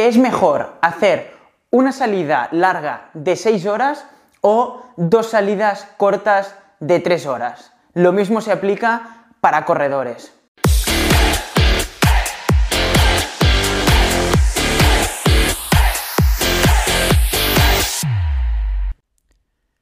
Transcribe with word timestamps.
¿qué 0.00 0.08
es 0.08 0.16
mejor 0.16 0.78
hacer 0.80 1.30
una 1.68 1.92
salida 1.92 2.48
larga 2.52 3.10
de 3.12 3.36
6 3.36 3.66
horas 3.66 4.06
o 4.40 4.82
dos 4.96 5.28
salidas 5.28 5.88
cortas 5.98 6.54
de 6.78 7.00
3 7.00 7.26
horas? 7.26 7.74
Lo 7.92 8.10
mismo 8.10 8.40
se 8.40 8.50
aplica 8.50 9.26
para 9.42 9.66
corredores. 9.66 10.32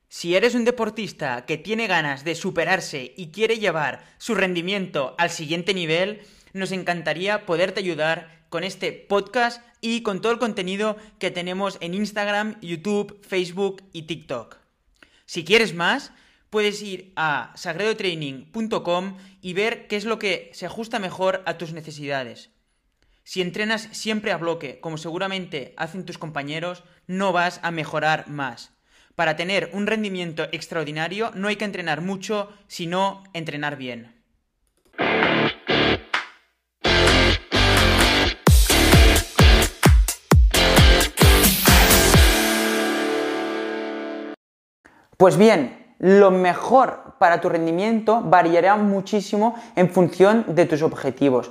Si 0.08 0.34
eres 0.34 0.56
un 0.56 0.64
deportista 0.64 1.46
que 1.46 1.58
tiene 1.58 1.86
ganas 1.86 2.24
de 2.24 2.34
superarse 2.34 3.14
y 3.16 3.30
quiere 3.30 3.58
llevar 3.58 4.02
su 4.18 4.34
rendimiento 4.34 5.14
al 5.16 5.30
siguiente 5.30 5.74
nivel, 5.74 6.22
nos 6.54 6.72
encantaría 6.72 7.46
poderte 7.46 7.78
ayudar 7.78 8.37
con 8.48 8.64
este 8.64 8.92
podcast 8.92 9.62
y 9.80 10.02
con 10.02 10.20
todo 10.20 10.32
el 10.32 10.38
contenido 10.38 10.96
que 11.18 11.30
tenemos 11.30 11.78
en 11.80 11.94
Instagram, 11.94 12.60
YouTube, 12.60 13.20
Facebook 13.26 13.82
y 13.92 14.02
TikTok. 14.02 14.56
Si 15.26 15.44
quieres 15.44 15.74
más, 15.74 16.12
puedes 16.50 16.82
ir 16.82 17.12
a 17.16 17.52
sagredotraining.com 17.54 19.16
y 19.42 19.52
ver 19.52 19.86
qué 19.86 19.96
es 19.96 20.04
lo 20.04 20.18
que 20.18 20.50
se 20.54 20.66
ajusta 20.66 20.98
mejor 20.98 21.42
a 21.46 21.58
tus 21.58 21.72
necesidades. 21.72 22.50
Si 23.24 23.42
entrenas 23.42 23.88
siempre 23.92 24.32
a 24.32 24.38
bloque, 24.38 24.80
como 24.80 24.96
seguramente 24.96 25.74
hacen 25.76 26.06
tus 26.06 26.16
compañeros, 26.16 26.82
no 27.06 27.32
vas 27.32 27.60
a 27.62 27.70
mejorar 27.70 28.28
más. 28.28 28.72
Para 29.14 29.36
tener 29.36 29.70
un 29.74 29.86
rendimiento 29.86 30.48
extraordinario 30.52 31.32
no 31.34 31.48
hay 31.48 31.56
que 31.56 31.66
entrenar 31.66 32.00
mucho, 32.00 32.50
sino 32.68 33.24
entrenar 33.34 33.76
bien. 33.76 34.17
Pues 45.18 45.36
bien, 45.36 45.94
lo 45.98 46.30
mejor 46.30 47.16
para 47.18 47.40
tu 47.40 47.48
rendimiento 47.48 48.22
variará 48.22 48.76
muchísimo 48.76 49.56
en 49.76 49.90
función 49.90 50.44
de 50.46 50.64
tus 50.64 50.82
objetivos. 50.82 51.50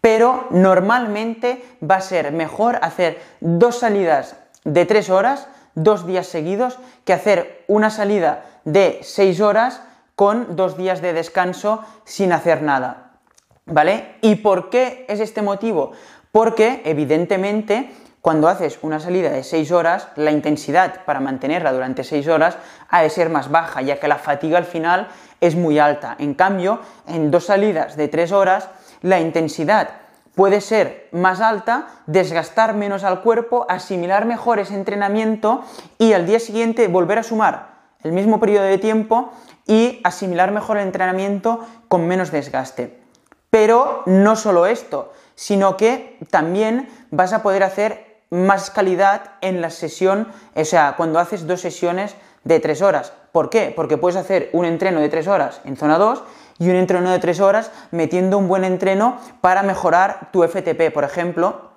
Pero 0.00 0.46
normalmente 0.50 1.64
va 1.82 1.96
a 1.96 2.00
ser 2.00 2.32
mejor 2.32 2.78
hacer 2.80 3.20
dos 3.40 3.80
salidas 3.80 4.36
de 4.64 4.86
tres 4.86 5.10
horas 5.10 5.48
dos 5.74 6.06
días 6.06 6.26
seguidos 6.26 6.78
que 7.04 7.12
hacer 7.12 7.64
una 7.68 7.90
salida 7.90 8.44
de 8.64 9.00
seis 9.02 9.40
horas 9.40 9.82
con 10.14 10.56
dos 10.56 10.76
días 10.76 11.00
de 11.00 11.12
descanso 11.12 11.84
sin 12.04 12.32
hacer 12.32 12.62
nada. 12.62 13.18
¿Vale? 13.66 14.16
¿Y 14.22 14.36
por 14.36 14.70
qué 14.70 15.04
es 15.08 15.20
este 15.20 15.42
motivo? 15.42 15.92
Porque 16.32 16.82
evidentemente 16.84 17.90
cuando 18.20 18.48
haces 18.48 18.80
una 18.82 19.00
salida 19.00 19.30
de 19.30 19.44
6 19.44 19.70
horas, 19.72 20.08
la 20.16 20.32
intensidad 20.32 21.04
para 21.04 21.20
mantenerla 21.20 21.72
durante 21.72 22.04
6 22.04 22.26
horas 22.28 22.58
ha 22.90 23.02
de 23.02 23.10
ser 23.10 23.30
más 23.30 23.50
baja, 23.50 23.80
ya 23.80 24.00
que 24.00 24.08
la 24.08 24.16
fatiga 24.16 24.58
al 24.58 24.64
final 24.64 25.08
es 25.40 25.54
muy 25.54 25.78
alta. 25.78 26.16
En 26.18 26.34
cambio, 26.34 26.80
en 27.06 27.30
dos 27.30 27.46
salidas 27.46 27.96
de 27.96 28.08
3 28.08 28.32
horas, 28.32 28.68
la 29.02 29.20
intensidad 29.20 29.90
puede 30.34 30.60
ser 30.60 31.08
más 31.12 31.40
alta, 31.40 31.88
desgastar 32.06 32.74
menos 32.74 33.04
al 33.04 33.22
cuerpo, 33.22 33.66
asimilar 33.68 34.24
mejor 34.24 34.58
ese 34.58 34.74
entrenamiento 34.74 35.64
y 35.98 36.12
al 36.12 36.26
día 36.26 36.40
siguiente 36.40 36.88
volver 36.88 37.18
a 37.18 37.22
sumar 37.22 37.78
el 38.02 38.12
mismo 38.12 38.38
periodo 38.38 38.64
de 38.64 38.78
tiempo 38.78 39.32
y 39.66 40.00
asimilar 40.04 40.52
mejor 40.52 40.76
el 40.76 40.86
entrenamiento 40.86 41.66
con 41.88 42.06
menos 42.06 42.30
desgaste. 42.30 43.07
Pero 43.50 44.02
no 44.06 44.36
solo 44.36 44.66
esto, 44.66 45.12
sino 45.34 45.76
que 45.76 46.18
también 46.30 46.88
vas 47.10 47.32
a 47.32 47.42
poder 47.42 47.62
hacer 47.62 48.22
más 48.30 48.70
calidad 48.70 49.32
en 49.40 49.60
la 49.60 49.70
sesión, 49.70 50.28
o 50.54 50.64
sea, 50.64 50.94
cuando 50.96 51.18
haces 51.18 51.46
dos 51.46 51.60
sesiones 51.60 52.14
de 52.44 52.60
tres 52.60 52.82
horas. 52.82 53.12
¿Por 53.32 53.50
qué? 53.50 53.72
Porque 53.74 53.96
puedes 53.96 54.16
hacer 54.16 54.50
un 54.52 54.64
entreno 54.64 55.00
de 55.00 55.08
tres 55.08 55.28
horas 55.28 55.60
en 55.64 55.76
zona 55.76 55.98
2 55.98 56.22
y 56.58 56.70
un 56.70 56.76
entreno 56.76 57.10
de 57.10 57.18
3 57.18 57.40
horas 57.40 57.70
metiendo 57.90 58.38
un 58.38 58.48
buen 58.48 58.64
entreno 58.64 59.16
para 59.40 59.62
mejorar 59.62 60.30
tu 60.32 60.42
FTP, 60.42 60.92
por 60.92 61.04
ejemplo, 61.04 61.68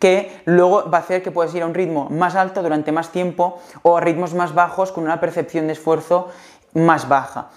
que 0.00 0.42
luego 0.46 0.90
va 0.90 0.98
a 0.98 1.00
hacer 1.02 1.22
que 1.22 1.30
puedas 1.30 1.54
ir 1.54 1.62
a 1.62 1.66
un 1.66 1.74
ritmo 1.74 2.08
más 2.10 2.34
alto 2.34 2.62
durante 2.62 2.92
más 2.92 3.10
tiempo 3.10 3.60
o 3.82 3.96
a 3.96 4.00
ritmos 4.00 4.34
más 4.34 4.54
bajos 4.54 4.90
con 4.90 5.04
una 5.04 5.20
percepción 5.20 5.66
de 5.66 5.74
esfuerzo 5.74 6.28
más 6.72 7.08
baja. 7.08 7.50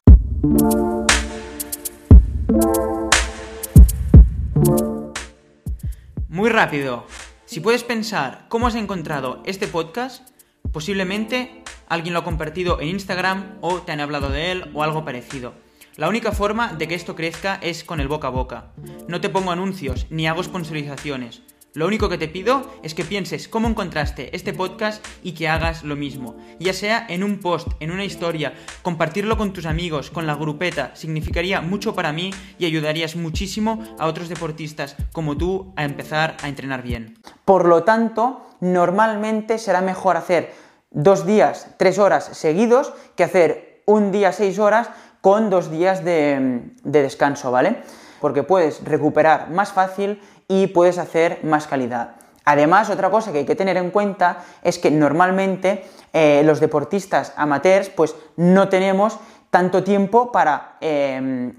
Rápido, 6.56 7.06
si 7.46 7.60
puedes 7.60 7.84
pensar 7.84 8.46
cómo 8.48 8.68
has 8.68 8.76
encontrado 8.76 9.44
este 9.46 9.68
podcast, 9.68 10.30
posiblemente 10.72 11.64
alguien 11.90 12.14
lo 12.14 12.22
ha 12.22 12.24
compartido 12.24 12.80
en 12.80 12.88
Instagram 12.88 13.58
o 13.60 13.82
te 13.82 13.92
han 13.92 14.00
hablado 14.00 14.30
de 14.30 14.52
él 14.52 14.72
o 14.74 14.82
algo 14.82 15.04
parecido. 15.04 15.54
La 15.98 16.08
única 16.08 16.32
forma 16.32 16.72
de 16.72 16.88
que 16.88 16.96
esto 16.96 17.14
crezca 17.14 17.60
es 17.62 17.84
con 17.84 18.00
el 18.00 18.08
boca 18.08 18.28
a 18.28 18.32
boca. 18.32 18.72
No 19.10 19.20
te 19.20 19.28
pongo 19.28 19.52
anuncios 19.52 20.08
ni 20.10 20.28
hago 20.28 20.44
sponsorizaciones. 20.44 21.44
Lo 21.76 21.86
único 21.86 22.08
que 22.08 22.18
te 22.18 22.30
pido 22.30 22.72
es 22.84 22.96
que 22.96 23.04
pienses 23.04 23.50
cómo 23.50 23.68
encontraste 23.68 24.34
este 24.34 24.54
podcast 24.54 25.06
y 25.24 25.34
que 25.34 25.50
hagas 25.50 25.84
lo 25.84 25.98
mismo. 25.98 26.38
Ya 26.58 26.72
sea 26.72 27.06
en 27.10 27.22
un 27.22 27.42
post, 27.42 27.68
en 27.82 27.92
una 27.92 28.06
historia, 28.06 28.54
compartirlo 28.82 29.38
con 29.38 29.52
tus 29.52 29.66
amigos, 29.66 30.10
con 30.10 30.26
la 30.26 30.36
grupeta, 30.36 30.96
significaría 30.96 31.60
mucho 31.60 31.94
para 31.94 32.14
mí 32.14 32.32
y 32.58 32.66
ayudarías 32.66 33.18
muchísimo 33.18 33.84
a 34.00 34.06
otros 34.06 34.30
deportistas 34.30 34.96
como 35.12 35.36
tú 35.36 35.74
a 35.76 35.84
empezar 35.84 36.38
a 36.42 36.48
entrenar 36.48 36.82
bien. 36.82 37.18
Por 37.44 37.68
lo 37.68 37.84
tanto, 37.84 38.48
normalmente 38.62 39.58
será 39.58 39.82
mejor 39.82 40.16
hacer 40.16 40.54
dos 40.92 41.26
días, 41.26 41.76
tres 41.78 42.00
horas 42.00 42.24
seguidos 42.24 42.94
que 43.18 43.26
hacer 43.26 43.84
un 43.86 44.14
día, 44.14 44.32
seis 44.32 44.60
horas 44.60 44.90
con 45.20 45.50
dos 45.50 45.72
días 45.72 46.06
de, 46.06 46.72
descanso, 46.84 47.52
¿vale? 47.52 47.82
Porque 48.26 48.42
puedes 48.42 48.84
recuperar 48.84 49.52
más 49.52 49.72
fácil 49.72 50.20
y 50.48 50.66
puedes 50.66 50.98
hacer 50.98 51.44
más 51.44 51.68
calidad. 51.68 52.16
Además, 52.44 52.90
otra 52.90 53.12
cosa 53.12 53.32
que 53.32 53.38
hay 53.38 53.46
que 53.46 53.56
tener 53.56 53.78
en 53.78 53.92
cuenta 53.92 54.44
es 54.64 54.80
que 54.80 54.90
normalmente 54.90 55.86
eh, 56.12 56.42
los 56.44 56.60
deportistas 56.60 57.34
amateurs 57.38 57.90
pues 57.90 58.16
no 58.36 58.68
tenemos 58.68 59.20
tanto 59.52 59.84
tiempo 59.84 60.32
para 60.32 60.78
eh, 60.82 61.54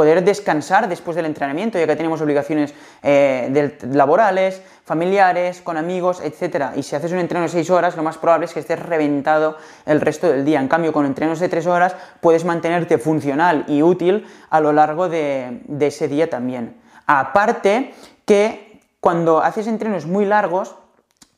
poder 0.00 0.24
descansar 0.24 0.88
después 0.88 1.14
del 1.14 1.26
entrenamiento, 1.26 1.78
ya 1.78 1.86
que 1.86 1.94
tenemos 1.94 2.22
obligaciones 2.22 2.72
eh, 3.02 3.76
laborales, 3.92 4.62
familiares, 4.82 5.60
con 5.60 5.76
amigos, 5.76 6.22
etc. 6.24 6.68
Y 6.74 6.82
si 6.82 6.96
haces 6.96 7.12
un 7.12 7.18
entreno 7.18 7.42
de 7.42 7.50
6 7.50 7.68
horas, 7.68 7.98
lo 7.98 8.02
más 8.02 8.16
probable 8.16 8.46
es 8.46 8.54
que 8.54 8.60
estés 8.60 8.78
reventado 8.78 9.58
el 9.84 10.00
resto 10.00 10.32
del 10.32 10.42
día. 10.42 10.58
En 10.58 10.68
cambio, 10.68 10.94
con 10.94 11.04
entrenos 11.04 11.38
de 11.38 11.50
3 11.50 11.66
horas 11.66 11.96
puedes 12.22 12.46
mantenerte 12.46 12.96
funcional 12.96 13.66
y 13.68 13.82
útil 13.82 14.26
a 14.48 14.60
lo 14.60 14.72
largo 14.72 15.10
de, 15.10 15.60
de 15.66 15.88
ese 15.88 16.08
día 16.08 16.30
también. 16.30 16.80
Aparte 17.04 17.92
que 18.24 18.80
cuando 19.00 19.42
haces 19.42 19.66
entrenos 19.66 20.06
muy 20.06 20.24
largos, 20.24 20.76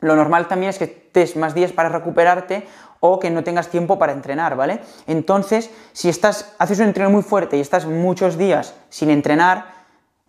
lo 0.02 0.14
normal 0.16 0.48
también 0.48 0.70
es 0.70 0.78
que 0.78 0.84
estés 0.84 1.36
más 1.36 1.54
días 1.54 1.72
para 1.72 1.88
recuperarte 1.88 2.66
o 3.00 3.18
que 3.18 3.30
no 3.30 3.42
tengas 3.42 3.68
tiempo 3.68 3.98
para 3.98 4.12
entrenar, 4.12 4.56
¿vale? 4.56 4.80
Entonces, 5.06 5.70
si 5.92 6.08
estás, 6.08 6.54
haces 6.58 6.78
un 6.78 6.86
entreno 6.86 7.10
muy 7.10 7.22
fuerte 7.22 7.56
y 7.56 7.60
estás 7.60 7.86
muchos 7.86 8.36
días 8.36 8.74
sin 8.90 9.10
entrenar, 9.10 9.82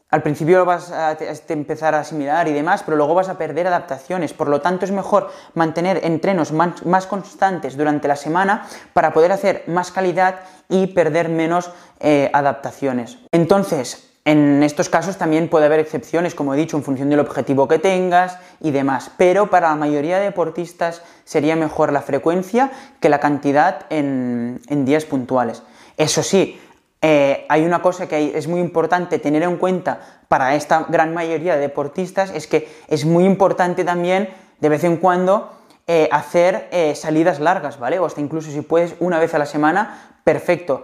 al 0.10 0.22
principio 0.22 0.60
lo 0.60 0.66
vas 0.66 0.92
a 0.92 1.18
empezar 1.50 1.96
a 1.96 2.02
asimilar 2.02 2.48
y 2.48 2.54
demás, 2.54 2.84
pero 2.84 2.98
luego 2.98 3.16
vas 3.16 3.30
a 3.30 3.38
perder 3.40 3.66
adaptaciones. 3.66 4.32
Por 4.32 4.48
lo 4.48 4.62
tanto, 4.62 4.86
es 4.86 4.92
mejor 4.92 5.32
mantener 5.56 6.02
entrenos 6.06 6.52
más, 6.52 7.08
constantes 7.08 7.76
durante 7.76 8.08
la 8.08 8.16
semana 8.16 8.68
para 8.94 9.12
poder 9.12 9.32
hacer 9.32 9.64
más 9.66 9.92
calidad 9.92 10.42
y 10.70 10.86
perder 10.88 11.30
menos 11.30 11.72
eh, 12.00 12.30
adaptaciones. 12.32 13.18
Entonces, 13.32 14.13
en 14.26 14.64
estos 14.64 14.88
casos 14.88 15.18
también 15.18 15.50
puede 15.50 15.66
haber 15.66 15.82
excepciones, 15.82 16.34
como 16.34 16.54
he 16.54 16.58
dicho, 16.58 16.78
en 16.78 16.84
función 16.84 17.10
del 17.10 17.20
objetivo 17.20 17.68
que 17.68 17.78
tengas 17.78 18.38
y 18.62 18.72
demás, 18.72 19.12
pero 19.18 19.50
para 19.50 19.70
la 19.70 19.76
mayoría 19.76 20.18
de 20.18 20.26
deportistas 20.26 21.02
sería 21.26 21.58
mejor 21.58 21.92
la 21.92 22.02
frecuencia 22.02 22.72
que 23.02 23.10
la 23.10 23.20
cantidad 23.20 23.86
en, 23.90 24.62
días 24.86 25.04
puntuales. 25.04 25.64
Eso 25.98 26.24
sí, 26.24 26.58
eh, 27.02 27.46
hay 27.50 27.66
una 27.66 27.82
cosa 27.82 28.08
que 28.08 28.38
es 28.38 28.48
muy 28.48 28.62
importante 28.62 29.20
tener 29.20 29.44
en 29.44 29.58
cuenta 29.58 30.00
para 30.30 30.56
esta 30.56 30.86
gran 30.88 31.14
mayoría 31.14 31.56
de 31.56 31.60
deportistas, 31.60 32.32
es 32.34 32.48
que 32.48 32.70
es 32.88 33.04
muy 33.04 33.26
importante 33.26 33.84
también 33.84 34.30
de 34.62 34.70
vez 34.70 34.86
en 34.86 34.98
cuando 34.98 35.52
eh, 35.86 36.08
hacer 36.14 36.70
eh, 36.72 36.96
salidas 36.96 37.42
largas, 37.42 37.78
¿vale? 37.78 38.00
O 38.00 38.06
hasta 38.06 38.22
incluso 38.22 38.52
si 38.52 38.62
puedes 38.62 38.96
una 39.02 39.20
vez 39.20 39.34
a 39.34 39.38
la 39.38 39.46
semana, 39.46 40.16
perfecto, 40.24 40.84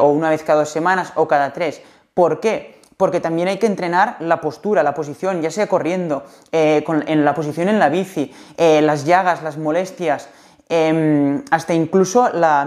o 0.00 0.08
una 0.10 0.30
vez 0.30 0.44
cada 0.44 0.60
dos 0.60 0.68
semanas 0.68 1.12
o 1.16 1.26
cada 1.26 1.52
tres 1.52 1.82
¿Por 2.14 2.40
qué? 2.40 2.80
Porque 2.96 3.20
también 3.20 3.48
hay 3.48 3.58
que 3.58 3.66
entrenar 3.66 4.16
la 4.20 4.40
postura, 4.40 4.82
la 4.82 4.94
posición, 4.94 5.40
ya 5.40 5.50
sea 5.50 5.66
corriendo, 5.66 6.24
eh, 6.52 6.84
en 7.06 7.24
la 7.24 7.34
posición 7.34 7.68
en 7.68 7.78
la 7.78 7.88
bici, 7.88 8.32
eh, 8.58 8.82
las 8.82 9.06
llagas, 9.06 9.42
las 9.42 9.56
molestias, 9.56 10.28
em, 10.68 11.42
hasta 11.50 11.74
incluso 11.74 12.28
la, 12.28 12.64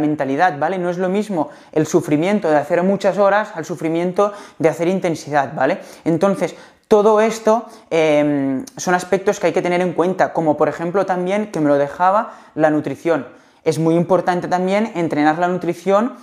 mentalidad, 0.00 0.58
¿vale? 0.58 0.78
No 0.78 0.88
es 0.88 0.98
lo 0.98 1.08
mismo 1.08 1.50
el 1.72 1.86
sufrimiento 1.86 2.50
de 2.50 2.56
hacer 2.56 2.82
muchas 2.82 3.18
horas 3.18 3.50
al 3.54 3.64
sufrimiento 3.64 4.32
de 4.58 4.68
hacer 4.68 4.88
intensidad, 4.88 5.54
¿vale? 5.54 5.80
Entonces, 6.04 6.54
Todo 6.88 7.22
esto 7.22 7.64
em, 7.88 8.66
son 8.76 8.94
aspectos 8.94 9.40
que 9.40 9.46
hay 9.46 9.54
que 9.54 9.62
tener 9.62 9.80
en 9.80 9.94
cuenta, 9.94 10.34
como 10.34 10.58
por 10.58 10.68
ejemplo 10.68 11.06
también, 11.06 11.50
que 11.50 11.58
me 11.58 11.68
lo 11.68 11.78
dejaba, 11.78 12.34
la 12.54 12.68
nutrición. 12.68 13.26
Es 13.64 13.78
muy 13.78 13.94
importante 13.94 14.46
también 14.46 14.92
entrenar 14.94 15.38
la 15.38 15.48
nutrición 15.48 16.16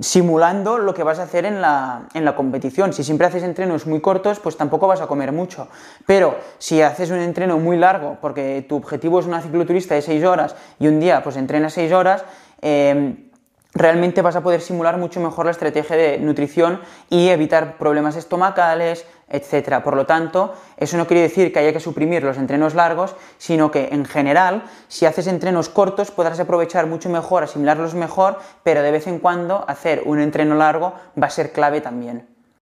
simulando 0.00 0.78
lo 0.78 0.92
que 0.92 1.02
vas 1.02 1.18
a 1.18 1.22
hacer 1.22 1.46
en 1.46 1.60
la, 1.60 2.08
en 2.12 2.24
la, 2.24 2.36
competición. 2.36 2.92
Si 2.92 3.02
siempre 3.02 3.26
haces 3.26 3.42
entrenos 3.42 3.86
muy 3.86 4.00
cortos, 4.00 4.38
pues 4.38 4.56
tampoco 4.56 4.86
vas 4.86 5.00
a 5.00 5.06
comer 5.06 5.32
mucho. 5.32 5.68
Pero 6.06 6.36
si 6.58 6.82
haces 6.82 7.10
un 7.10 7.18
entreno 7.18 7.58
muy 7.58 7.78
largo, 7.78 8.18
porque 8.20 8.64
tu 8.68 8.76
objetivo 8.76 9.20
es 9.20 9.26
una 9.26 9.40
cicloturista 9.40 9.94
de 9.94 10.02
6 10.02 10.24
horas 10.24 10.54
y 10.78 10.88
un 10.88 11.00
día 11.00 11.22
pues 11.22 11.36
entrenas 11.36 11.72
6 11.72 11.92
horas, 11.92 12.24
em, 12.60 13.30
realmente 13.74 14.22
vas 14.22 14.36
a 14.36 14.42
poder 14.42 14.60
simular 14.60 14.96
mucho 14.98 15.20
mejor 15.20 15.46
la 15.46 15.50
estrategia 15.50 15.96
de 15.96 16.18
nutrición 16.18 16.80
y 17.10 17.28
evitar 17.28 17.76
problemas 17.76 18.16
estomacales, 18.16 19.04
etc. 19.28 19.82
Por 19.82 19.96
lo 19.96 20.06
tanto, 20.06 20.54
eso 20.76 20.96
no 20.96 21.06
quiere 21.06 21.22
decir 21.22 21.52
que 21.52 21.58
haya 21.58 21.72
que 21.72 21.80
suprimir 21.80 22.22
los 22.22 22.38
entrenos 22.38 22.74
largos, 22.74 23.16
sino 23.38 23.70
que 23.70 23.88
en 23.92 24.04
general, 24.04 24.64
si 24.88 25.06
haces 25.06 25.26
entrenos 25.26 25.68
cortos, 25.68 26.10
podrás 26.10 26.40
aprovechar 26.40 26.86
mucho 26.86 27.08
mejor, 27.08 27.42
asimilarlos 27.42 27.94
mejor, 27.94 28.38
pero 28.62 28.82
de 28.82 28.92
vez 28.92 29.06
en 29.06 29.18
cuando 29.18 29.64
hacer 29.68 30.02
un 30.04 30.20
entreno 30.20 30.54
largo 30.54 30.94
va 31.20 31.26
a 31.26 31.30
ser 31.30 31.52
clave 31.52 31.80
también. 31.80 32.33